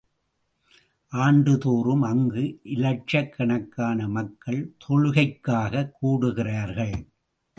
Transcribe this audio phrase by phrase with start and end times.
[1.09, 2.59] ஆண்டு தோறும் அங்கு
[2.63, 7.07] இலட்சக் கணக்கான மக்கள் தொழுகைக்காகக் கூடுகிறார்கள்.